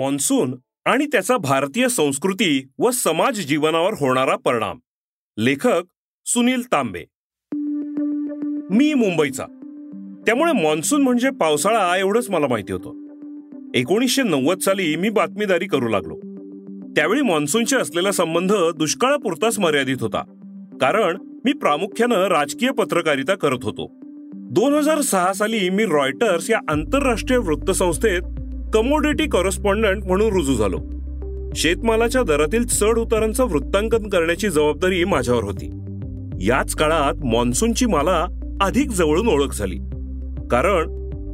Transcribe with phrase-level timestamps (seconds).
[0.00, 0.54] Monsoon
[0.84, 4.78] आणि त्याचा भारतीय संस्कृती व समाज जीवनावर होणारा परिणाम.
[5.38, 5.82] लेखक
[6.26, 7.04] सुनील तांबे.
[8.70, 9.44] मी मुंबईचा.
[10.26, 13.06] त्यामुळे मान्सून म्हणजे पावसाळा एवढंच मला माहिती होतं.
[13.74, 16.16] एकोणीसशे नव्वद साली मी बातमीदारी करू लागलो.
[16.96, 20.22] त्यावेळी मान्सूनशी असलेला संबंध दुष्काळापुरताच मर्यादित होता.
[20.80, 24.00] कारण मी प्रामुख्यानं राजकीय पत्रकारिता करत होतो.
[24.34, 28.22] दोन हजार सहा साली मी रॉयटर्स या आंतरराष्ट्रीय वृत्तसंस्थेत
[28.74, 30.78] कमोडिटी कॉरेस्पॉन्डंट म्हणून रुजू झालो.
[31.54, 35.70] शेतमालाच्या दरातील चढ उतारांचं वृत्तांकन करण्याची जबाबदारी माझ्यावर होती.
[36.46, 38.26] याच काळात मान्सूनची मला
[38.60, 39.76] अधिक जवळून ओळख झाली.
[40.50, 40.88] कारण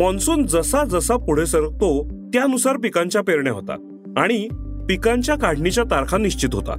[0.00, 3.78] मान्सून जसा जसा पुढे सरकतो त्यानुसार पिकांच्या पेरण्या होतात
[4.18, 4.48] आणि
[4.88, 6.76] पिकांच्या काढणीच्या तारखा निश्चित होतात.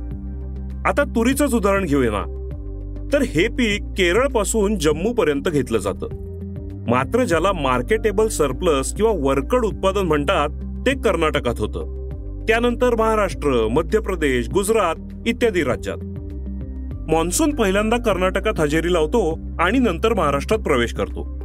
[0.87, 2.35] आता तुरीचंच उदाहरण घेऊया ना.
[3.13, 6.28] तर हे पीक केरळपासून जम्मू पर्यंत घेतलं जातं.
[6.89, 10.49] मात्र ज्याला मार्केटेबल सरप्लस किंवा वर्कड उत्पादन म्हणतात
[10.85, 12.07] ते कर्नाटकात होतं.
[12.47, 14.95] त्यानंतर महाराष्ट्र मध्य प्रदेश गुजरात
[15.27, 15.97] इत्यादी राज्यात.
[17.11, 21.39] मान्सून पहिल्यांदा कर्नाटकात हजेरी लावतो आणि नंतर महाराष्ट्रात प्रवेश करतो.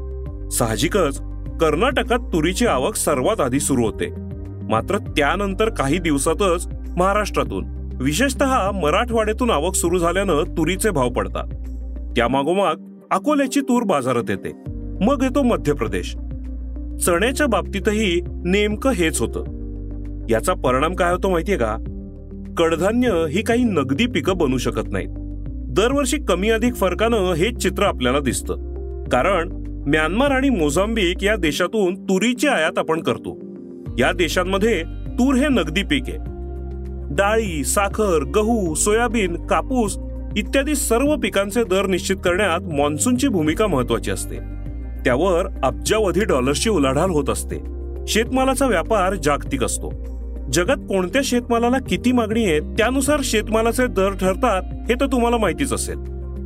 [0.50, 1.20] साहजिकच
[1.60, 4.08] कर्नाटकात तुरीची आवक सर्वात आधी सुरू होते.
[4.70, 7.64] मात्र त्यानंतर काही दिवसातच महाराष्ट्रातून
[8.00, 11.46] विशेषतः मराठवाड्यातून आवक सुरू झाल्यानं तुरीचे भाव पडतात.
[12.16, 12.74] त्यामागोमाग
[13.10, 14.73] अकोल्याची तूर बाजारात येते.
[15.00, 16.16] मग येतो मध्य प्रदेश.
[17.06, 19.44] चण्याच्या बाबतीतही नेमकं हेच होतं.
[20.30, 21.76] याचा परिणाम काय होतो माहितीये का?
[22.56, 25.08] कडधान्य ही काही नगदी पिकं बनू शकत नाहीत.
[25.68, 28.54] दरवर्षी कमी अधिक फरकानं हेच चित्र आपल्याला दिसतं.
[29.04, 29.48] कारण
[29.86, 33.38] म्यानमार आणि मोझांबिक या देशातून तुरीची आयात आपण करतो.
[33.98, 36.18] या देशांमध्ये तूर हे नगदी पीक आहे.
[37.14, 39.98] डाळी साखर गहू सोयाबीन कापूस
[40.36, 44.36] इत्यादी सर्व पिकांचे दर निश्चित करण्यात मान्सूनची भूमिका महत्वाची असते.
[45.04, 47.56] त्यावर अब्जावधी डॉलर्सची उलाढाल होत असते.
[48.08, 49.92] शेतमालाचा व्यापार जागतिक असतो.
[50.52, 55.96] जगात कोणत्या शेतमालाला किती मागणी आहे त्यानुसार शेतमालाचे दर ठरतात हे तर तुम्हाला माहितीच असेल.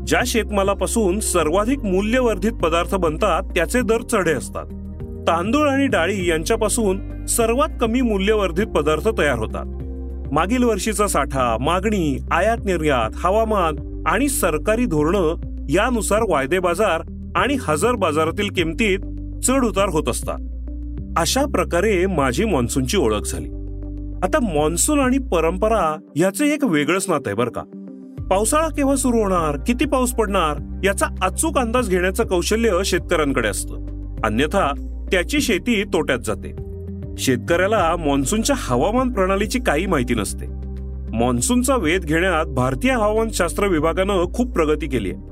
[0.07, 4.65] ज्या शेतमालापासून सर्वाधिक मूल्यवर्धित पदार्थ बनतात त्याचे दर चढे असतात.
[5.29, 9.65] तांदूळ आणि डाळी यांच्यापासून सर्वात कमी मूल्यवर्धित पदार्थ तयार होतात.
[10.33, 15.35] मागील वर्षीचा साठा मागणी आयात निर्यात हवामान आणि सरकारी धोरणं
[15.69, 17.01] यानुसार वायदे बाजार
[17.37, 18.99] आणि हजर बाजारातील किमतीत
[19.45, 20.39] चढ उतार होत असतात.
[21.17, 23.49] अशा प्रकारे माझी मान्सूनची ओळख झाली.
[24.23, 27.63] आता मान्सून आणि परंपरा याचे एक वेगळंच नातं आहे बरं का.
[28.31, 33.77] पावसाळा केव्हा सुरू होणार किती पाऊस पडणार याचा अचूक अंदाज घेण्याचं कौशल्य शेतकऱ्यांकडे असतं.
[34.25, 34.67] अन्यथा
[35.13, 36.53] त्याची शेती तोट्यात जाते.
[37.19, 40.47] शेतकऱ्याला मान्सूनच्या हवामान प्रणालीची काही माहिती नसते.
[41.17, 45.28] मान्सूनचा वेध घेण्यात भारतीय हवामानशास्त्र विभागानं खूप प्रगती केली आहे.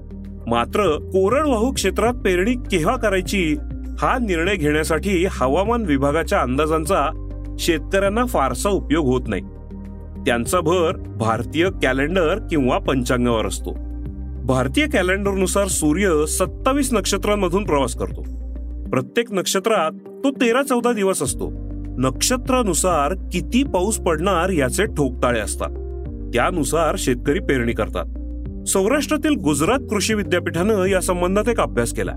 [0.46, 3.56] मात्र कोरडवाहू क्षेत्रात पेरणी केव्हा करायची
[3.98, 7.06] हा निर्णय घेण्यासाठी हवामान विभागाच्या अंदाजांचा
[7.58, 9.42] शेतकऱ्यांना फारसा उपयोग होत नाही.
[10.26, 13.76] त्यांचा भर भारतीय कॅलेंडर किंवा पंचांगावर असतो.
[14.44, 18.22] भारतीय कॅलेंडरनुसार सूर्य सत्तावीस नक्षत्रांमधून प्रवास करतो.
[18.90, 19.92] प्रत्येक नक्षत्रात
[20.24, 21.50] तो तेरा चौदा दिवस असतो.
[21.98, 25.70] नक्षत्रानुसार किती पाऊस पडणार याचे ठोकताळे असतात.
[26.34, 28.04] त्यानुसार शेतकरी पेरणी करतात.
[28.66, 32.12] सौराष्ट्रातील गुजरात कृषी विद्यापीठानं या संबंधात एक अभ्यास केला.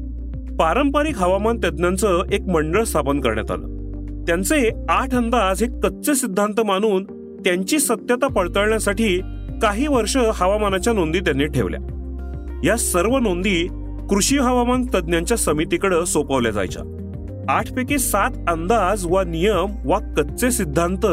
[0.60, 3.68] पारंपरिक हवामान तज्ज्ञांचं एक मंडळ स्थापन करण्यात आलं.
[4.28, 7.04] त्यांचे आठ अंदाज हे कच्चे सिद्धांत मानून
[7.46, 9.22] त्यांची सत्यता पडताळण्यासाठी
[9.62, 11.80] काही वर्ष हवामानाच्या नोंदी त्यांनी ठेवल्या.
[12.64, 13.68] या सर्व नोंदी
[14.10, 16.84] कृषी हवामान तज्ज्ञांच्या समितीकडे सोपवल्या जायच्या.
[17.50, 21.06] आठ पैकी सात अंदाज वा नियम वा कच्चे सिद्धांत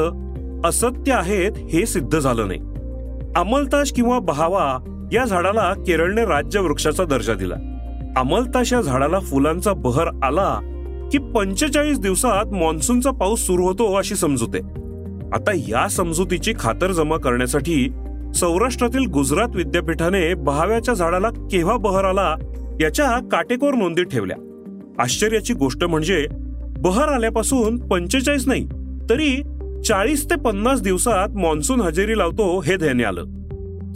[0.66, 2.60] असत्य आहेत हे सिद्ध झालं नाही.
[3.36, 7.54] अंमलताज किंवा बहावा या झाडाला केरळने राज्य वृक्षाचा दर्जा दिला.
[8.16, 10.58] अमलताश या झाडाला फुलांचा बहर आला
[11.12, 14.58] की पंचेचाळीस दिवसात मान्सूनचा पाऊस सुरू होतो अशी समजूते.
[15.32, 17.88] आता या समजुतीची खातर जमा करण्यासाठी
[18.34, 22.36] सौराष्ट्रातील गुजरात विद्यापीठाने बहाव्याच्या झाडाला केव्हा बहर आला
[22.80, 24.36] याच्या काटेकोर नोंदी ठेवल्या.
[24.98, 26.26] आश्चर्याची गोष्ट म्हणजे
[26.78, 28.68] बहर आल्यापासून पंचेचाळीस नाही
[29.10, 29.42] तरी
[29.86, 33.24] चाळीस ते पन्नास दिवसात मान्सून हजेरी लावतो हे ध्यानी आलं.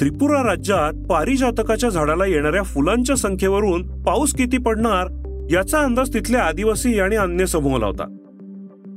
[0.00, 5.06] त्रिपुरा राज्यात पारिजातकाच्या झाडाला येणाऱ्या फुलांच्या संख्येवरून पाऊस किती पडणार
[5.50, 8.02] याचा अंदाज तिथल्या आदिवासी आणि अन्य समूहाला होता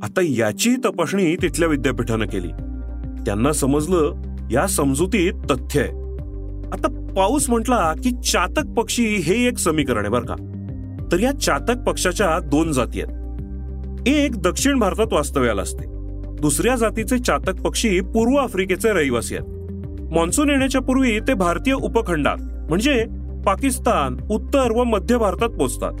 [0.02, 2.48] आता याची तपासणी तिथल्या विद्यापीठानं केली.
[3.26, 4.14] त्यांना समजलं
[4.50, 5.90] या समजुतीत तथ्य आहे.
[6.72, 10.34] आता पाऊस म्हटला की चातक पक्षी हे एक समीकरण आहे बरं का.
[11.12, 14.08] तर या चातक पक्षाच्या दोन जाती आहेत.
[14.08, 15.84] एक दक्षिण भारतात वास्तव्याला असते.
[16.36, 19.53] दुसऱ्या जातीचे चातक पक्षी पूर्व आफ्रिकेचे रहिवासी आहेत.
[20.14, 23.04] मान्सून येण्याच्या पूर्वी ते भारतीय उपखंडात म्हणजे
[23.46, 25.92] पाकिस्तान उत्तर व मध्य भारतात पोचतात.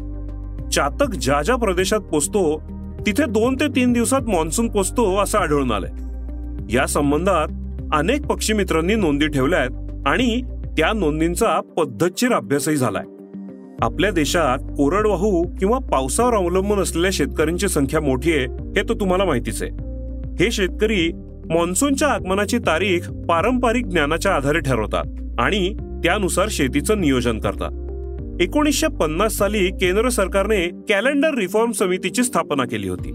[0.68, 2.62] चातक ज्या ज्या प्रदेशात पोचतो
[3.06, 5.90] तिथे दोन ते तीन दिवसात मान्सून पोचतो असं आढळून आलंय.
[6.74, 7.48] या संबंधात
[7.92, 10.42] अनेक पक्षी मित्रांनी नोंदी ठेवल्या आहेत आणि
[10.76, 13.04] त्या नोंदींचा पद्धतशीर अभ्यासही झालाय.
[13.82, 19.62] आपल्या देशात कोरडवाहू किंवा पावसावर अवलंबून असलेल्या शेतकऱ्यांची संख्या मोठी आहे हे तर तुम्हाला माहितीच
[19.62, 19.70] आहे.
[20.44, 21.10] हे शेतकरी
[21.50, 25.04] मान्सूनच्या आगमनाची तारीख पारंपरिक ज्ञानाच्या आधारे ठरवतात
[25.38, 27.70] आणि त्यानुसार शेतीचं नियोजन करतात.
[28.42, 33.10] एकोणीसशे पन्नास साली केंद्र सरकारने कॅलेंडर रिफॉर्म समितीची स्थापना केली होती.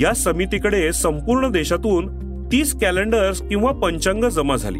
[0.00, 2.06] या समितीकडे संपूर्ण देशातून
[2.52, 4.78] तीस कॅलेंडर्स किंवा पंचांग जमा झाली.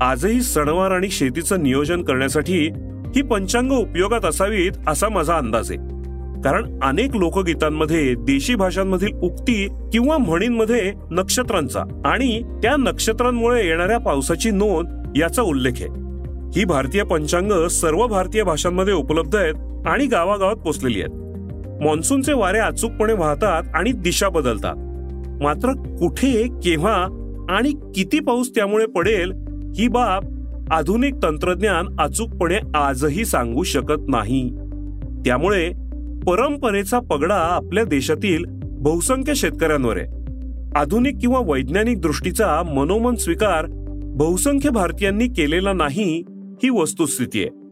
[0.00, 2.68] आजही सणवार आणि शेतीचं नियोजन करण्यासाठी
[3.16, 5.99] ही पंचांग उपयोगात असावीत असा माझा अंदाज आहे.
[6.44, 15.12] कारण अनेक लोकगीतांमध्ये देशी भाषांमधील उक्ती किंवा म्हणींमध्ये नक्षत्रांचा आणि त्या नक्षत्रांमुळे येणाऱ्या पावसाची नोंद
[15.16, 15.88] याचा उल्लेख आहे.
[16.56, 21.10] ही भारतीय पंचांग सर्व भारतीय भाषांमध्ये उपलब्ध आहेत आणि गावागावात पोचलेली आहेत.
[21.84, 24.74] मान्सूनचे वारे अचूकपणे वाहतात आणि दिशा बदलतात.
[25.42, 26.94] मात्र कुठे केव्हा
[27.48, 29.32] आणि किती पाऊस त्यामुळे पडेल
[29.74, 30.24] ही बाब
[30.70, 34.50] आधुनिक तंत्रज्ञान अचूकपणे आजही सांगू शकत नाही.
[35.26, 35.72] त्यामुळे
[36.26, 40.06] परंपरेचा पगडा आपल्या देशातील बहुसंख्य शेतकऱ्यांवर आहे.
[40.76, 43.66] आधुनिक किंवा वैज्ञानिक दृष्टीचा मनोमन स्वीकार
[44.16, 46.22] बहुसंख्य भारतीयांनी केलेला नाही
[46.62, 47.69] ही वस्तुस्थिती आहे.